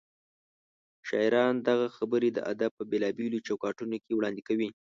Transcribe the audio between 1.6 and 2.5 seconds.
دغه خبرې د